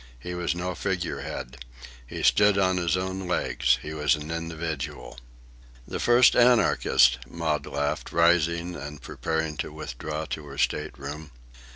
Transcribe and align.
He 0.19 0.33
was 0.33 0.55
no 0.55 0.73
figure 0.73 1.19
head. 1.21 1.57
He 2.07 2.23
stood 2.23 2.57
on 2.57 2.77
his 2.77 2.97
own 2.97 3.27
legs. 3.27 3.77
He 3.83 3.93
was 3.93 4.15
an 4.15 4.31
individual." 4.31 5.19
"The 5.87 5.99
first 5.99 6.35
Anarchist," 6.35 7.19
Maud 7.27 7.67
laughed, 7.67 8.11
rising 8.11 8.73
and 8.75 8.99
preparing 8.99 9.57
to 9.57 9.71
withdraw 9.71 10.25
to 10.25 10.47
her 10.47 10.57
state 10.57 10.97
room. 10.97 11.29